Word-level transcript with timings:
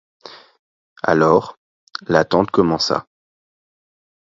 Alors, 1.03 1.55
l'attente 2.07 2.49
commença. 2.49 3.05